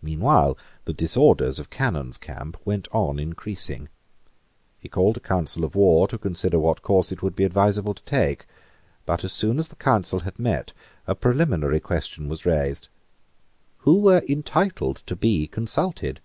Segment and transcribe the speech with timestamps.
[0.00, 3.90] Meanwhile the disorders of Cannon's camp went on increasing.
[4.78, 8.02] He called a council of war to consider what course it would be advisable to
[8.04, 8.46] take.
[9.04, 10.72] But as soon as the council had met,
[11.06, 12.88] a preliminary question was raised.
[13.80, 16.22] Who were entitled to be consulted?